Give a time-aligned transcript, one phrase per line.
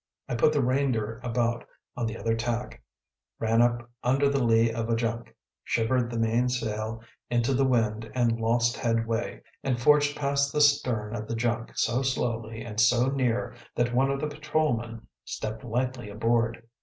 [0.27, 1.63] I put the Reindeer about
[1.95, 2.81] on the other tack,
[3.37, 8.39] ran up under the lee of a junk, shivered the mainsail into the wind and
[8.39, 13.53] lost headway, and forged past the stern of the junk so slowly and so near
[13.75, 16.67] that one of the patrolmen stepped lightly aboard.